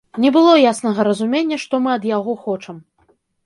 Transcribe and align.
Не 0.23 0.29
было 0.37 0.53
яснага 0.61 1.05
разумення, 1.09 1.61
што 1.67 1.83
мы 1.87 1.95
ад 1.99 2.11
яго 2.17 2.39
хочам. 2.49 2.85